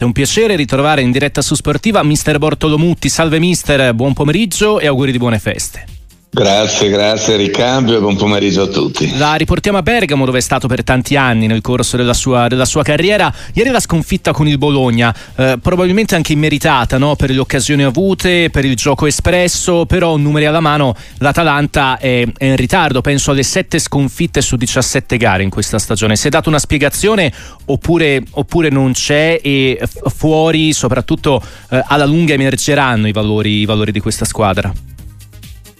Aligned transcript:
È 0.00 0.04
un 0.04 0.12
piacere 0.12 0.54
ritrovare 0.54 1.02
in 1.02 1.10
diretta 1.10 1.42
su 1.42 1.56
Sportiva 1.56 2.04
Mister 2.04 2.38
Bortolomutti. 2.38 3.08
Salve 3.08 3.40
mister, 3.40 3.92
buon 3.94 4.12
pomeriggio 4.12 4.78
e 4.78 4.86
auguri 4.86 5.10
di 5.10 5.18
buone 5.18 5.40
feste. 5.40 5.97
Grazie, 6.30 6.90
grazie, 6.90 7.36
ricambio 7.36 7.96
e 7.96 8.00
buon 8.00 8.14
pomeriggio 8.14 8.62
a 8.62 8.66
tutti. 8.66 9.16
La 9.16 9.34
riportiamo 9.34 9.78
a 9.78 9.82
Bergamo 9.82 10.26
dove 10.26 10.38
è 10.38 10.42
stato 10.42 10.68
per 10.68 10.84
tanti 10.84 11.16
anni 11.16 11.46
nel 11.46 11.62
corso 11.62 11.96
della 11.96 12.12
sua, 12.12 12.48
della 12.48 12.66
sua 12.66 12.82
carriera. 12.82 13.32
Ieri 13.54 13.70
la 13.70 13.80
sconfitta 13.80 14.32
con 14.32 14.46
il 14.46 14.58
Bologna, 14.58 15.12
eh, 15.36 15.58
probabilmente 15.60 16.14
anche 16.14 16.34
immeritata 16.34 16.98
no? 16.98 17.16
per 17.16 17.30
le 17.30 17.38
occasioni 17.38 17.82
avute, 17.82 18.50
per 18.50 18.66
il 18.66 18.76
gioco 18.76 19.06
espresso, 19.06 19.86
però 19.86 20.16
numeri 20.16 20.44
alla 20.44 20.60
mano 20.60 20.94
l'Atalanta 21.16 21.96
è, 21.98 22.26
è, 22.36 22.44
in 22.44 22.56
ritardo, 22.56 23.00
penso 23.00 23.30
alle 23.30 23.42
7 23.42 23.78
sconfitte 23.78 24.42
su 24.42 24.56
17 24.56 25.16
gare 25.16 25.42
in 25.42 25.50
questa 25.50 25.78
stagione. 25.78 26.14
Si 26.14 26.26
è 26.26 26.30
dato 26.30 26.50
una 26.50 26.58
spiegazione 26.58 27.32
oppure, 27.64 28.22
oppure 28.32 28.68
non 28.68 28.92
c'è 28.92 29.40
e 29.42 29.80
fuori 30.14 30.74
soprattutto 30.74 31.42
eh, 31.70 31.82
alla 31.86 32.04
lunga 32.04 32.34
emergeranno 32.34 33.08
i 33.08 33.12
valori, 33.12 33.60
i 33.60 33.64
valori 33.64 33.92
di 33.92 34.00
questa 34.00 34.26
squadra? 34.26 34.87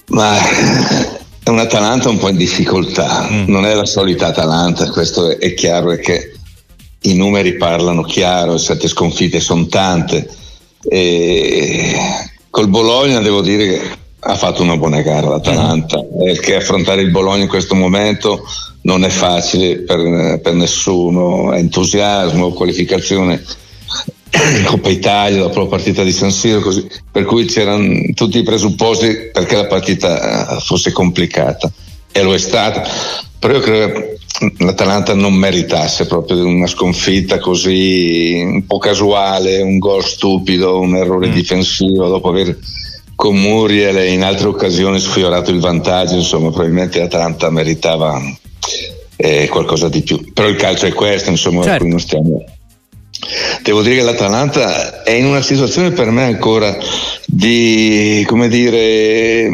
Ma 0.08 0.36
è 1.42 1.48
un 1.48 1.58
Atalanta 1.58 2.08
un 2.08 2.18
po' 2.18 2.28
in 2.28 2.36
difficoltà, 2.36 3.28
mm. 3.30 3.44
non 3.48 3.64
è 3.64 3.74
la 3.74 3.84
solita 3.84 4.26
Atalanta, 4.26 4.90
questo 4.90 5.30
è, 5.30 5.38
è 5.38 5.54
chiaro, 5.54 5.92
è 5.92 5.98
che 5.98 6.32
i 7.02 7.14
numeri 7.14 7.56
parlano 7.56 8.02
chiaro, 8.02 8.52
le 8.52 8.58
sette 8.58 8.88
sconfitte 8.88 9.40
sono 9.40 9.66
tante. 9.66 10.28
E 10.88 11.94
col 12.50 12.68
Bologna 12.68 13.20
devo 13.20 13.40
dire 13.40 13.66
che 13.66 13.80
ha 14.20 14.34
fatto 14.36 14.62
una 14.62 14.76
buona 14.76 15.00
gara 15.02 15.28
l'Atalanta, 15.28 15.98
mm. 16.02 16.24
perché 16.24 16.56
affrontare 16.56 17.02
il 17.02 17.10
Bologna 17.10 17.42
in 17.42 17.48
questo 17.48 17.74
momento 17.74 18.44
non 18.82 19.04
è 19.04 19.08
facile 19.08 19.78
per, 19.78 20.40
per 20.40 20.54
nessuno, 20.54 21.52
entusiasmo, 21.52 22.52
qualificazione 22.52 23.42
Coppa 24.64 24.88
Italia, 24.90 25.42
dopo 25.42 25.60
la 25.60 25.66
partita 25.66 26.02
di 26.02 26.12
San 26.12 26.30
Siro, 26.30 26.60
così, 26.60 26.86
per 27.10 27.24
cui 27.24 27.44
c'erano 27.46 28.00
tutti 28.14 28.38
i 28.38 28.42
presupposti 28.42 29.30
perché 29.32 29.56
la 29.56 29.66
partita 29.66 30.56
eh, 30.56 30.60
fosse 30.60 30.92
complicata 30.92 31.70
e 32.12 32.22
lo 32.22 32.34
è 32.34 32.38
stata. 32.38 32.86
Però 33.38 33.54
io 33.54 33.60
credo 33.60 33.92
che 33.92 34.18
l'Atalanta 34.58 35.14
non 35.14 35.34
meritasse 35.34 36.06
proprio 36.06 36.44
una 36.44 36.66
sconfitta 36.66 37.38
così 37.38 38.40
un 38.44 38.66
po' 38.66 38.78
casuale, 38.78 39.60
un 39.60 39.78
gol 39.78 40.04
stupido, 40.04 40.80
un 40.80 40.96
errore 40.96 41.28
mm. 41.28 41.32
difensivo 41.32 42.08
dopo 42.08 42.28
aver 42.28 42.58
con 43.14 43.36
Muriel 43.36 43.96
e 43.96 44.12
in 44.12 44.22
altre 44.22 44.46
occasioni 44.46 45.00
sfiorato 45.00 45.50
il 45.50 45.60
vantaggio, 45.60 46.14
insomma 46.14 46.50
probabilmente 46.50 47.00
l'Atalanta 47.00 47.50
meritava 47.50 48.20
eh, 49.16 49.48
qualcosa 49.48 49.88
di 49.88 50.02
più. 50.02 50.32
Però 50.32 50.48
il 50.48 50.56
calcio 50.56 50.86
è 50.86 50.92
questo, 50.92 51.30
insomma, 51.30 51.62
certo. 51.62 51.86
non 51.86 51.98
stiamo 51.98 52.44
Devo 53.62 53.82
dire 53.82 53.96
che 53.96 54.02
l'Atalanta 54.02 55.02
è 55.02 55.10
in 55.10 55.26
una 55.26 55.42
situazione 55.42 55.90
per 55.90 56.10
me 56.10 56.24
ancora 56.24 56.76
di, 57.26 58.24
come 58.26 58.48
dire, 58.48 59.50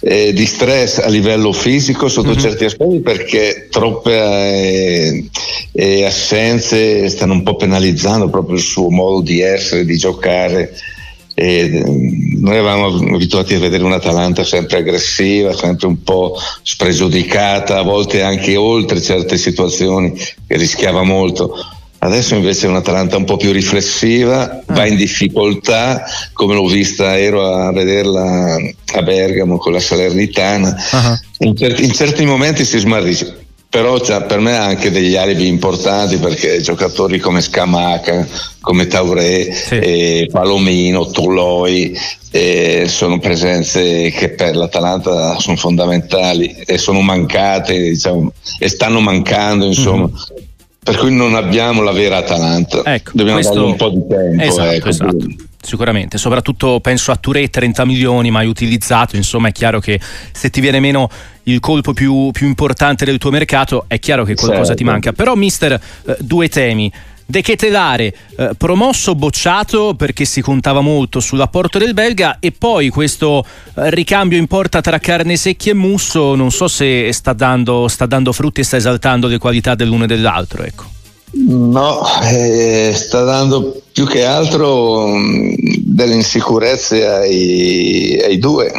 eh, 0.00 0.32
di 0.32 0.46
stress 0.46 0.98
a 0.98 1.08
livello 1.08 1.52
fisico 1.52 2.08
sotto 2.08 2.30
mm-hmm. 2.30 2.38
certi 2.38 2.64
aspetti 2.64 3.00
perché 3.00 3.68
troppe 3.70 4.12
eh, 4.12 5.28
eh, 5.72 6.04
assenze 6.04 7.08
stanno 7.08 7.34
un 7.34 7.42
po' 7.42 7.56
penalizzando 7.56 8.30
proprio 8.30 8.56
il 8.56 8.62
suo 8.62 8.88
modo 8.90 9.20
di 9.20 9.40
essere, 9.40 9.84
di 9.84 9.96
giocare. 9.96 10.74
E 11.38 11.82
noi 12.40 12.54
eravamo 12.54 13.14
abituati 13.14 13.54
a 13.54 13.58
vedere 13.58 13.84
un'Atalanta 13.84 14.42
sempre 14.42 14.78
aggressiva, 14.78 15.54
sempre 15.54 15.86
un 15.86 16.02
po' 16.02 16.34
spregiudicata, 16.62 17.78
a 17.78 17.82
volte 17.82 18.22
anche 18.22 18.56
oltre 18.56 19.02
certe 19.02 19.36
situazioni 19.36 20.14
che 20.14 20.56
rischiava 20.56 21.02
molto 21.02 21.54
Adesso 21.98 22.34
invece 22.34 22.66
è 22.66 22.68
un'Atalanta 22.68 23.16
un 23.16 23.24
po' 23.24 23.36
più 23.36 23.52
riflessiva, 23.52 24.62
va 24.66 24.82
ah. 24.82 24.86
in 24.86 24.96
difficoltà, 24.96 26.04
come 26.32 26.54
l'ho 26.54 26.66
vista, 26.66 27.18
ero 27.18 27.44
a 27.44 27.72
vederla 27.72 28.56
a 28.94 29.02
Bergamo 29.02 29.56
con 29.58 29.72
la 29.72 29.80
Salernitana, 29.80 30.76
uh-huh. 30.92 31.46
in, 31.48 31.56
certi, 31.56 31.84
in, 31.84 31.92
certi, 31.92 32.24
momenti 32.24 32.64
si 32.64 32.78
smarrisce, 32.78 33.44
però 33.68 33.98
per 33.98 34.38
me 34.38 34.56
ha 34.56 34.64
anche 34.64 34.90
degli 34.90 35.16
alibi 35.16 35.48
importanti 35.48 36.18
perché 36.18 36.60
giocatori 36.60 37.18
come 37.18 37.40
Scamaca, 37.40 38.26
come 38.60 38.86
Tauré, 38.86 39.52
sì. 39.52 39.78
eh, 39.78 40.28
Palomino, 40.30 41.10
Toloi 41.10 41.98
eh, 42.30 42.84
sono 42.88 43.18
presenze 43.18 44.10
che 44.10 44.28
per 44.30 44.54
l'Atalanta 44.54 45.38
sono 45.40 45.56
fondamentali 45.56 46.54
e 46.64 46.78
sono 46.78 47.00
mancate 47.00 47.78
diciamo, 47.78 48.32
e 48.58 48.68
stanno 48.68 49.00
mancando 49.00 49.64
insomma. 49.64 50.04
Uh-huh 50.04 50.45
per 50.86 50.98
cui 50.98 51.12
non 51.12 51.34
abbiamo 51.34 51.82
la 51.82 51.90
vera 51.90 52.18
Atalanta. 52.18 52.82
Ecco, 52.84 53.10
Dobbiamo 53.12 53.40
questo... 53.40 53.66
un 53.66 53.74
po' 53.74 53.88
di 53.88 54.06
tempo. 54.06 54.40
Esatto, 54.40 54.70
ecco. 54.70 54.88
esatto. 54.88 55.26
Sicuramente, 55.60 56.16
soprattutto 56.16 56.78
penso 56.78 57.10
a 57.10 57.16
Touré 57.16 57.50
30 57.50 57.84
milioni 57.84 58.30
mai 58.30 58.46
utilizzato, 58.46 59.16
insomma 59.16 59.48
è 59.48 59.52
chiaro 59.52 59.80
che 59.80 59.98
se 60.30 60.48
ti 60.48 60.60
viene 60.60 60.78
meno 60.78 61.10
il 61.44 61.58
colpo 61.58 61.92
più, 61.92 62.30
più 62.30 62.46
importante 62.46 63.04
del 63.04 63.18
tuo 63.18 63.30
mercato 63.30 63.86
è 63.88 63.98
chiaro 63.98 64.22
che 64.22 64.36
qualcosa 64.36 64.66
certo. 64.66 64.74
ti 64.76 64.84
manca. 64.84 65.12
Però 65.12 65.34
mister, 65.34 65.72
eh, 65.72 66.16
due 66.20 66.48
temi. 66.48 66.92
De 67.28 67.42
Ketelare, 67.42 68.14
eh, 68.36 68.50
promosso 68.56 69.16
bocciato 69.16 69.94
perché 69.94 70.24
si 70.24 70.40
contava 70.40 70.80
molto 70.80 71.18
sull'apporto 71.18 71.76
del 71.76 71.92
belga 71.92 72.36
e 72.38 72.52
poi 72.52 72.88
questo 72.88 73.44
eh, 73.74 73.90
ricambio 73.90 74.38
in 74.38 74.46
porta 74.46 74.80
tra 74.80 75.00
carne 75.00 75.36
secchi 75.36 75.70
e 75.70 75.74
musso 75.74 76.36
non 76.36 76.52
so 76.52 76.68
se 76.68 77.12
sta 77.12 77.32
dando, 77.32 77.88
sta 77.88 78.06
dando 78.06 78.32
frutti 78.32 78.60
e 78.60 78.64
sta 78.64 78.76
esaltando 78.76 79.26
le 79.26 79.38
qualità 79.38 79.74
dell'uno 79.74 80.04
e 80.04 80.06
dell'altro. 80.06 80.62
Ecco. 80.62 80.84
No, 81.32 82.02
eh, 82.22 82.92
sta 82.94 83.24
dando 83.24 83.82
più 83.92 84.06
che 84.06 84.24
altro 84.24 85.08
mh, 85.08 85.56
delle 85.80 86.14
insicurezze 86.14 87.06
ai, 87.06 88.20
ai, 88.22 88.38
due. 88.38 88.72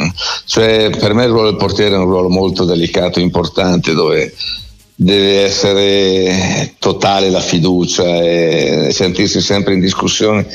Cioè, 0.46 0.90
per 0.98 1.14
me 1.14 1.26
il 1.26 1.30
ruolo 1.30 1.50
del 1.50 1.60
portiere 1.60 1.96
è 1.96 1.98
un 1.98 2.06
ruolo 2.06 2.30
molto 2.30 2.64
delicato, 2.64 3.20
importante, 3.20 3.94
dove 3.94 4.34
deve 5.00 5.44
essere 5.44 6.74
totale 6.80 7.30
la 7.30 7.40
fiducia 7.40 8.20
e 8.20 8.90
sentirsi 8.92 9.42
sempre 9.42 9.76
in 9.76 9.80
discussione. 9.80 10.48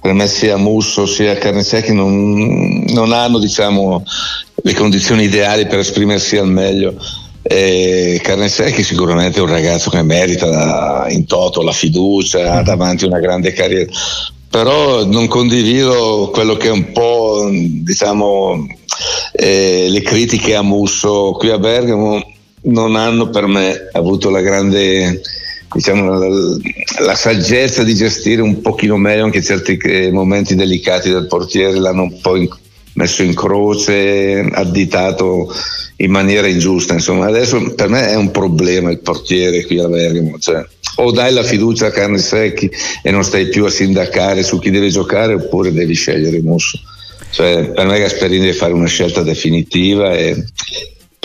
Per 0.00 0.12
me 0.12 0.26
sia 0.26 0.56
Musso 0.56 1.06
sia 1.06 1.38
Carnesecchi 1.38 1.92
non, 1.92 2.84
non 2.88 3.12
hanno 3.12 3.38
diciamo, 3.38 4.04
le 4.54 4.74
condizioni 4.74 5.24
ideali 5.24 5.66
per 5.66 5.78
esprimersi 5.78 6.36
al 6.36 6.48
meglio. 6.48 6.96
E 7.42 8.20
Carnesecchi 8.24 8.82
sicuramente 8.82 9.38
è 9.38 9.42
un 9.42 9.50
ragazzo 9.50 9.88
che 9.88 10.02
merita 10.02 11.06
in 11.08 11.24
toto 11.26 11.62
la 11.62 11.72
fiducia, 11.72 12.54
ha 12.54 12.62
davanti 12.62 13.04
una 13.04 13.20
grande 13.20 13.52
carriera, 13.52 13.90
però 14.50 15.04
non 15.04 15.28
condivido 15.28 16.30
quello 16.32 16.56
che 16.56 16.68
è 16.68 16.72
un 16.72 16.90
po' 16.90 17.48
diciamo, 17.52 18.66
eh, 19.32 19.86
le 19.88 20.02
critiche 20.02 20.56
a 20.56 20.62
Musso 20.62 21.36
qui 21.38 21.50
a 21.50 21.58
Bergamo 21.58 22.20
non 22.66 22.96
hanno 22.96 23.30
per 23.30 23.46
me 23.46 23.88
avuto 23.92 24.30
la 24.30 24.40
grande 24.40 25.20
diciamo, 25.72 26.18
la, 26.18 26.28
la, 27.04 27.14
saggezza 27.14 27.82
di 27.82 27.94
gestire 27.94 28.42
un 28.42 28.60
pochino 28.60 28.96
meglio 28.96 29.24
anche 29.24 29.42
certi 29.42 29.76
eh, 29.76 30.10
momenti 30.10 30.54
delicati 30.54 31.10
del 31.10 31.26
portiere, 31.26 31.78
l'hanno 31.78 32.02
un 32.02 32.20
po' 32.20 32.36
in, 32.36 32.48
messo 32.94 33.22
in 33.22 33.34
croce, 33.34 34.48
additato 34.52 35.52
in 35.96 36.10
maniera 36.10 36.46
ingiusta. 36.46 36.94
Insomma, 36.94 37.26
adesso 37.26 37.74
per 37.74 37.88
me 37.88 38.08
è 38.08 38.14
un 38.14 38.30
problema 38.30 38.90
il 38.90 39.00
portiere 39.00 39.64
qui 39.64 39.78
a 39.78 39.88
Bergamo. 39.88 40.38
Cioè, 40.38 40.64
o 40.96 41.10
dai 41.10 41.32
la 41.32 41.42
fiducia 41.42 41.86
a 41.86 41.90
carne 41.90 42.18
secchi 42.18 42.70
e 43.02 43.10
non 43.10 43.22
stai 43.22 43.48
più 43.48 43.64
a 43.64 43.70
sindacare 43.70 44.42
su 44.42 44.58
chi 44.58 44.70
deve 44.70 44.88
giocare, 44.88 45.34
oppure 45.34 45.72
devi 45.72 45.94
scegliere 45.94 46.40
Musso. 46.40 46.78
Cioè, 47.30 47.70
per 47.70 47.86
me 47.86 47.98
Gasperini 47.98 48.46
deve 48.46 48.56
fare 48.56 48.72
una 48.72 48.86
scelta 48.86 49.22
definitiva 49.22 50.16
e, 50.16 50.42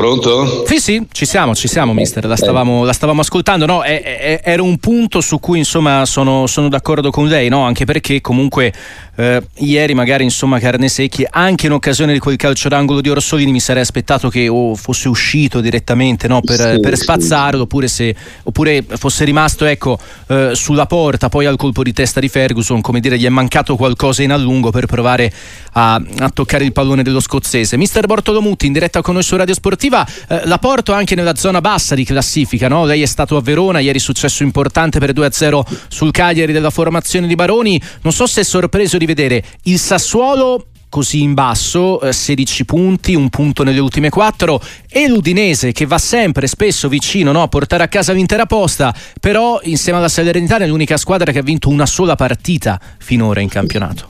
Pronto? 0.02 0.66
Sì, 0.66 0.80
sì, 0.80 1.06
ci 1.12 1.28
siamo, 1.28 1.54
ci 1.54 1.68
siamo, 1.68 1.94
mister. 1.94 2.26
La 2.26 2.36
stavamo, 2.36 2.84
la 2.84 2.92
stavamo 2.92 3.22
ascoltando. 3.22 3.68
No, 3.68 3.84
è, 3.84 4.02
è, 4.02 4.42
era 4.44 4.64
un 4.64 4.80
punto 4.80 5.22
su 5.22 5.40
cui, 5.40 5.60
insomma, 5.60 6.08
sono, 6.08 6.48
sono 6.48 6.70
d'accordo 6.70 7.12
con 7.12 7.28
lei, 7.28 7.50
no? 7.50 7.62
Anche 7.66 7.86
perché 7.86 8.20
comunque 8.20 8.74
eh, 9.16 9.42
ieri 9.56 9.94
magari 9.94 10.24
insomma 10.24 10.60
carne 10.60 10.88
secchi 10.88 11.26
anche 11.30 11.66
in 11.66 11.74
occasione 11.74 12.14
di 12.14 12.20
quel 12.20 12.38
calcio 12.38 12.70
d'angolo 12.70 13.02
di 13.02 13.10
Orsolini 13.10 13.52
mi 13.52 13.60
sarei 13.60 13.82
aspettato 13.82 14.30
che 14.30 14.48
o 14.48 14.76
fosse 14.76 15.10
uscito 15.10 15.60
direttamente 15.60 16.28
no, 16.28 16.42
per, 16.42 16.60
sì, 16.60 16.80
per, 16.80 16.96
spazzarlo 16.96 17.58
sì. 17.58 17.64
oppure, 17.64 17.88
se, 17.88 18.16
oppure, 18.44 18.84
fosse 18.84 19.26
rimasto 19.26 19.66
ecco, 19.66 20.00
eh, 20.28 20.52
sulla 20.54 20.86
porta 20.86 21.30
poi 21.30 21.46
al 21.46 21.58
colpo 21.58 21.84
di 21.84 21.92
testa 21.92 22.20
di 22.20 22.30
Ferguson 22.30 22.80
come 22.82 23.00
dire 23.00 23.18
gli 23.18 23.26
è 23.26 23.30
mancato 23.30 23.76
qualcosa 23.76 24.24
in 24.24 24.32
allungo 24.32 24.72
per 24.72 24.86
provare 24.86 25.32
a, 25.74 26.02
a 26.20 26.30
toccare 26.30 26.64
il 26.64 26.72
pallone 26.72 27.04
dello 27.04 27.20
scozzese 27.20 27.76
Mister 27.78 28.06
Bortolomutti 28.06 28.66
in 28.66 28.74
diretta 28.74 29.02
con 29.02 29.16
noi 29.16 29.24
su 29.24 29.36
Radio 29.36 29.54
Sportiva 29.54 30.08
eh, 30.28 30.42
la 30.46 30.58
porto 30.58 30.94
anche 30.94 31.16
nella 31.16 31.36
zona 31.36 31.60
bassa 31.60 31.96
di 31.96 32.06
classifica 32.06 32.70
no? 32.70 32.86
lei 32.86 33.02
è 33.02 33.06
stato 33.06 33.36
a 33.36 33.42
Verona 33.42 33.80
ieri 33.80 34.00
successo 34.00 34.44
importante 34.44 35.00
per 35.00 35.12
2-0 35.12 35.62
sul 35.90 36.12
Cagliari 36.12 36.54
della 36.54 36.70
formazione 36.70 37.28
di 37.28 37.36
Baroni 37.36 37.82
non 38.02 38.14
so 38.14 38.26
se 38.26 38.42
è 38.42 38.44
sorpreso 38.44 38.98
di 38.98 39.06
vedere 39.14 39.44
il 39.64 39.80
Sassuolo 39.80 40.66
così 40.92 41.22
in 41.22 41.34
basso, 41.34 42.02
16 42.12 42.66
punti, 42.66 43.16
un 43.16 43.30
punto 43.30 43.64
nelle 43.64 43.80
ultime 43.80 44.10
quattro, 44.10 44.62
e 44.90 45.08
l'Udinese 45.08 45.72
che 45.72 45.86
va 45.86 45.98
sempre 45.98 46.48
spesso 46.48 46.90
vicino 46.90 47.32
no, 47.32 47.44
a 47.44 47.48
portare 47.48 47.84
a 47.84 47.88
casa 47.88 48.12
l'intera 48.12 48.46
posta, 48.46 48.94
però 49.22 49.62
insieme 49.64 50.00
alla 50.00 50.10
Salernitana 50.10 50.66
è 50.66 50.68
l'unica 50.68 50.98
squadra 50.98 51.32
che 51.32 51.40
ha 51.40 51.44
vinto 51.44 51.70
una 51.70 51.86
sola 51.86 52.16
partita 52.16 52.78
finora 52.98 53.40
in 53.40 53.48
campionato. 53.48 54.10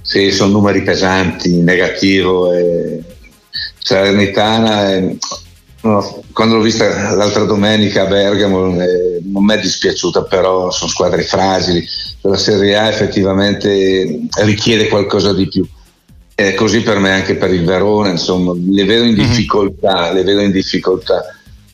Sì, 0.00 0.30
sono 0.32 0.52
numeri 0.52 0.82
pesanti, 0.82 1.60
negativo. 1.60 2.52
E... 2.54 3.00
Salernitana, 3.78 4.94
e... 4.94 5.18
no, 5.84 6.22
quando 6.32 6.56
l'ho 6.56 6.62
vista 6.62 7.14
l'altra 7.14 7.44
domenica 7.44 8.02
a 8.02 8.06
Bergamo 8.06 8.80
eh, 8.80 9.20
non 9.22 9.44
mi 9.44 9.54
è 9.54 9.60
dispiaciuta, 9.60 10.24
però 10.24 10.70
sono 10.70 10.90
squadre 10.90 11.22
fragili. 11.22 11.86
La 12.22 12.36
Serie 12.36 12.76
A 12.76 12.88
effettivamente 12.88 14.20
richiede 14.42 14.88
qualcosa 14.88 15.32
di 15.32 15.46
più. 15.46 15.66
È 16.34 16.54
così 16.54 16.80
per 16.80 16.98
me 16.98 17.12
anche 17.12 17.36
per 17.36 17.52
il 17.52 17.64
Verona, 17.64 18.10
insomma, 18.10 18.52
le 18.54 18.84
vedo 18.84 19.04
in 19.04 19.14
mhm. 19.14 19.26
difficoltà, 19.26 20.06
mm-hmm. 20.06 20.14
le 20.14 20.22
vedo 20.24 20.40
in 20.40 20.50
difficoltà. 20.50 21.22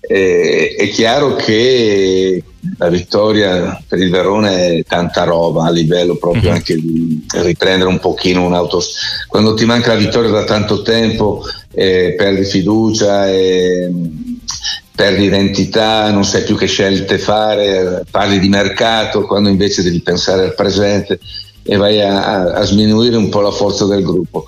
Eh, 0.01 0.75
è 0.77 0.89
chiaro 0.89 1.37
che 1.37 2.43
la 2.79 2.89
vittoria 2.89 3.83
per 3.87 4.01
il 4.01 4.11
Verona 4.11 4.51
è 4.51 4.83
tanta 4.87 5.25
roba 5.25 5.67
a 5.67 5.71
livello 5.71 6.17
proprio 6.17 6.43
mm-hmm. 6.43 6.53
anche 6.53 6.75
di 6.75 7.25
riprendere 7.33 7.89
un 7.89 8.01
pochino 8.01 8.45
un'auto. 8.45 8.83
Quando 9.29 9.55
ti 9.55 9.65
manca 9.65 9.95
la 9.95 10.01
vittoria 10.01 10.31
da 10.31 10.45
tanto 10.45 10.83
tempo, 10.83 11.45
eh, 11.72 12.14
perdi 12.17 12.44
fiducia, 12.44 13.28
eh, 13.28 13.90
perdi 14.94 15.25
identità, 15.25 16.11
non 16.11 16.25
sai 16.25 16.43
più 16.43 16.56
che 16.56 16.67
scelte 16.67 17.19
fare, 17.19 18.05
parli 18.11 18.38
di 18.38 18.49
mercato 18.49 19.26
quando 19.26 19.49
invece 19.49 19.82
devi 19.82 20.00
pensare 20.00 20.43
al 20.43 20.55
presente 20.55 21.19
e 21.62 21.76
vai 21.76 22.00
a, 22.02 22.52
a 22.52 22.64
sminuire 22.64 23.17
un 23.17 23.28
po' 23.28 23.40
la 23.40 23.50
forza 23.50 23.87
del 23.87 24.02
gruppo 24.02 24.46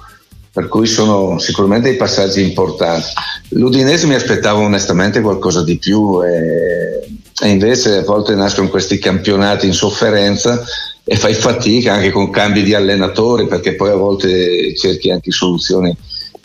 per 0.52 0.68
cui 0.68 0.86
sono 0.86 1.38
sicuramente 1.38 1.88
dei 1.88 1.96
passaggi 1.96 2.42
importanti. 2.42 3.06
L'Udinese 3.50 4.06
mi 4.06 4.14
aspettavo 4.14 4.60
onestamente 4.60 5.22
qualcosa 5.22 5.64
di 5.64 5.78
più 5.78 6.22
e, 6.22 7.08
e, 7.42 7.48
invece 7.48 7.96
a 7.96 8.02
volte 8.02 8.34
nascono 8.34 8.68
questi 8.68 8.98
campionati 8.98 9.66
in 9.66 9.72
sofferenza 9.72 10.62
e 11.04 11.16
fai 11.16 11.32
fatica 11.32 11.94
anche 11.94 12.10
con 12.10 12.28
cambi 12.28 12.62
di 12.62 12.74
allenatori 12.74 13.46
perché 13.46 13.74
poi 13.74 13.90
a 13.90 13.96
volte 13.96 14.76
cerchi 14.76 15.10
anche 15.10 15.30
soluzioni 15.30 15.96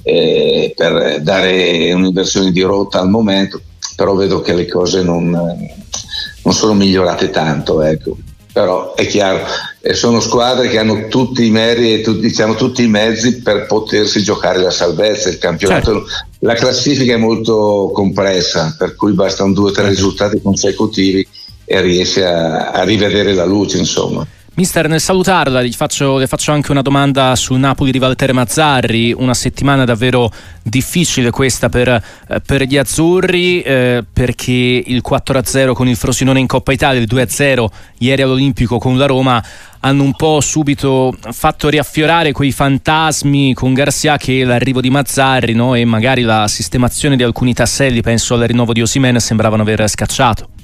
eh, 0.07 0.73
per 0.75 1.21
dare 1.21 1.91
un'inversione 1.91 2.51
di 2.51 2.61
rotta 2.61 2.99
al 2.99 3.09
momento, 3.09 3.61
però 3.95 4.15
vedo 4.15 4.41
che 4.41 4.53
le 4.53 4.67
cose 4.67 5.03
non, 5.03 5.29
non 5.29 6.53
sono 6.53 6.73
migliorate 6.73 7.29
tanto. 7.29 7.81
Ecco 7.81 8.17
però 8.57 8.95
è 8.95 9.05
chiaro, 9.05 9.45
eh, 9.81 9.93
sono 9.93 10.19
squadre 10.19 10.67
che 10.67 10.79
hanno 10.79 11.09
tutti 11.09 11.45
i 11.45 11.51
meriti, 11.51 12.17
diciamo, 12.17 12.55
tutti 12.55 12.81
i 12.81 12.87
mezzi 12.87 13.43
per 13.43 13.67
potersi 13.67 14.23
giocare 14.23 14.59
la 14.59 14.71
salvezza, 14.71 15.29
il 15.29 15.37
campionato, 15.37 15.93
certo. 15.93 16.07
la 16.39 16.55
classifica 16.55 17.13
è 17.13 17.17
molto 17.17 17.91
compressa, 17.93 18.75
per 18.75 18.95
cui 18.95 19.11
bastano 19.11 19.53
due 19.53 19.69
o 19.69 19.71
tre 19.71 19.89
risultati 19.89 20.41
consecutivi 20.41 21.27
e 21.65 21.81
riesce 21.81 22.25
a, 22.25 22.71
a 22.71 22.81
rivedere 22.81 23.35
la 23.35 23.45
luce, 23.45 23.77
insomma. 23.77 24.25
Mister, 24.57 24.87
nel 24.87 24.99
salutarla 24.99 25.63
faccio, 25.69 26.17
le 26.17 26.25
faccio 26.25 26.51
anche 26.51 26.71
una 26.71 26.81
domanda 26.81 27.35
sul 27.35 27.59
Napoli 27.59 27.91
di 27.91 27.99
Valtere 27.99 28.33
Mazzarri, 28.33 29.13
una 29.15 29.35
settimana 29.35 29.85
davvero 29.85 30.31
difficile 30.63 31.29
questa 31.29 31.69
per, 31.69 31.87
eh, 31.87 32.41
per 32.43 32.63
gli 32.63 32.75
azzurri 32.75 33.61
eh, 33.61 34.03
perché 34.11 34.51
il 34.51 35.03
4-0 35.07 35.73
con 35.73 35.87
il 35.87 35.95
Frosinone 35.95 36.39
in 36.39 36.47
Coppa 36.47 36.71
Italia, 36.71 36.99
il 36.99 37.07
2-0 37.07 37.67
ieri 37.99 38.23
all'Olimpico 38.23 38.79
con 38.79 38.97
la 38.97 39.05
Roma 39.05 39.43
hanno 39.81 40.01
un 40.01 40.13
po' 40.13 40.41
subito 40.41 41.15
fatto 41.29 41.69
riaffiorare 41.69 42.31
quei 42.31 42.51
fantasmi 42.51 43.53
con 43.53 43.75
Garcia 43.75 44.17
che 44.17 44.43
l'arrivo 44.43 44.81
di 44.81 44.89
Mazzarri 44.89 45.53
no? 45.53 45.75
e 45.75 45.85
magari 45.85 46.23
la 46.23 46.47
sistemazione 46.47 47.15
di 47.15 47.21
alcuni 47.21 47.53
tasselli, 47.53 48.01
penso 48.01 48.33
al 48.33 48.41
rinnovo 48.41 48.73
di 48.73 48.81
Osimen, 48.81 49.19
sembravano 49.19 49.61
aver 49.61 49.87
scacciato. 49.87 50.56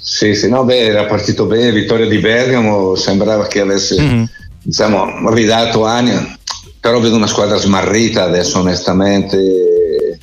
Sì, 0.00 0.34
sì, 0.34 0.48
no, 0.48 0.64
beh, 0.64 0.78
era 0.78 1.06
partito 1.06 1.46
bene, 1.46 1.72
vittoria 1.72 2.06
di 2.06 2.18
Bergamo, 2.18 2.94
sembrava 2.94 3.46
che 3.46 3.60
avesse 3.60 4.00
mm-hmm. 4.00 4.24
diciamo, 4.62 5.30
ridato 5.30 5.84
Ania, 5.84 6.36
però 6.80 7.00
vedo 7.00 7.16
una 7.16 7.26
squadra 7.26 7.56
smarrita 7.56 8.24
adesso 8.24 8.58
onestamente, 8.58 10.18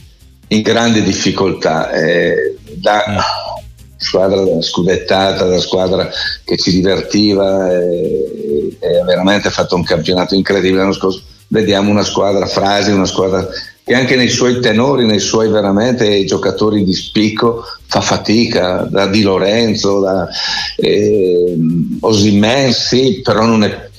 in 0.47 0.61
grande 0.61 1.01
difficoltà. 1.01 1.91
Eh, 1.91 2.57
da 2.73 3.03
mm. 3.09 3.17
squadra 3.97 4.61
scudettata, 4.61 5.45
da 5.45 5.59
squadra 5.59 6.09
che 6.43 6.57
ci 6.57 6.71
divertiva 6.71 7.71
e, 7.71 8.77
e 8.79 8.99
ha 8.99 9.03
veramente 9.03 9.49
fatto 9.49 9.75
un 9.75 9.83
campionato 9.83 10.35
incredibile 10.35 10.81
l'anno 10.81 10.93
scorso. 10.93 11.21
Vediamo 11.47 11.89
una 11.89 12.03
squadra 12.03 12.45
fragile, 12.45 12.95
una 12.95 13.05
squadra 13.05 13.47
che 13.83 13.93
anche 13.95 14.15
nei 14.15 14.29
suoi 14.29 14.59
tenori, 14.59 15.05
nei 15.05 15.19
suoi 15.19 15.49
veramente 15.49 16.23
giocatori 16.25 16.83
di 16.83 16.93
spicco 16.93 17.63
fa 17.87 18.01
fatica, 18.01 18.87
da 18.89 19.07
Di 19.07 19.21
Lorenzo, 19.21 19.99
da 19.99 20.27
eh, 20.77 21.57
Osimen, 22.01 22.71
sì, 22.71 23.21
però 23.23 23.45
non 23.45 23.63
è, 23.63 23.89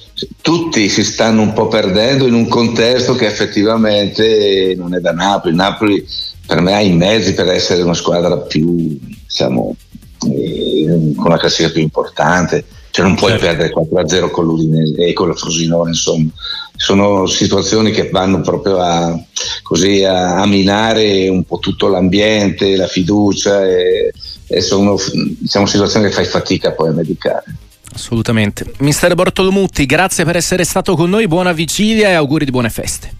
tutti 0.40 0.88
si 0.88 1.04
stanno 1.04 1.42
un 1.42 1.52
po' 1.52 1.68
perdendo 1.68 2.26
in 2.26 2.34
un 2.34 2.48
contesto 2.48 3.14
che 3.14 3.26
effettivamente 3.26 4.74
non 4.76 4.94
è 4.94 5.00
da 5.00 5.12
Napoli. 5.12 5.54
Napoli 5.54 6.06
per 6.46 6.60
me 6.60 6.74
ha 6.74 6.80
i 6.80 6.92
mezzi 6.92 7.34
per 7.34 7.48
essere 7.48 7.82
una 7.82 7.94
squadra 7.94 8.36
più, 8.38 8.98
diciamo, 9.26 9.76
eh, 10.26 11.12
con 11.16 11.26
una 11.26 11.38
classifica 11.38 11.70
più 11.70 11.82
importante 11.82 12.64
cioè 12.92 13.06
non 13.06 13.14
puoi 13.14 13.30
certo. 13.38 13.46
perdere 13.46 13.72
4-0 13.72 14.30
con 14.30 14.44
l'Udinese 14.44 15.06
e 15.06 15.12
con 15.14 15.28
la 15.28 15.34
Frosinone, 15.34 15.90
insomma. 15.90 16.28
Sono 16.76 17.26
situazioni 17.26 17.90
che 17.90 18.10
vanno 18.10 18.42
proprio 18.42 18.80
a, 18.80 19.18
così, 19.72 20.04
a, 20.04 20.36
a 20.36 20.46
minare 20.46 21.28
un 21.28 21.44
po' 21.44 21.58
tutto 21.58 21.88
l'ambiente, 21.88 22.76
la 22.76 22.86
fiducia 22.86 23.66
e, 23.66 24.12
e 24.46 24.60
sono 24.60 24.98
diciamo, 25.38 25.64
situazioni 25.64 26.06
che 26.06 26.12
fai 26.12 26.26
fatica 26.26 26.72
poi 26.72 26.88
a 26.90 26.92
medicare. 26.92 27.44
Assolutamente. 27.94 28.70
Mister 28.78 29.14
Bortolomutti, 29.14 29.86
grazie 29.86 30.24
per 30.24 30.36
essere 30.36 30.64
stato 30.64 30.94
con 30.94 31.08
noi, 31.08 31.26
buona 31.26 31.52
vigilia 31.52 32.10
e 32.10 32.12
auguri 32.12 32.44
di 32.44 32.50
buone 32.50 32.68
feste. 32.68 33.14